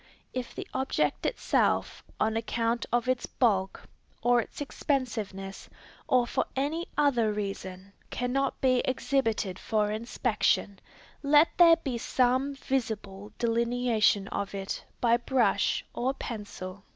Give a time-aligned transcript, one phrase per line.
[0.33, 3.83] If the object itself, on account of its bulk,
[4.23, 5.69] or its expensiveness,
[6.07, 10.79] or for any other reason, cannot be exhibited for inspection,
[11.21, 16.83] let there be some visible delineation of it by brush or pencil.